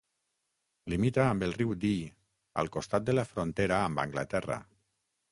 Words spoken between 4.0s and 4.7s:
Anglaterra.